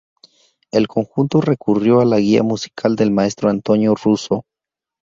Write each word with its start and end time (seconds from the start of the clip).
El 0.71 0.87
conjunto 0.87 1.41
recurrió 1.41 1.99
a 2.01 2.05
la 2.05 2.17
guía 2.17 2.41
musical 2.41 2.95
del 2.95 3.11
maestro 3.11 3.51
Antonio 3.51 3.93
Russo. 3.93 4.45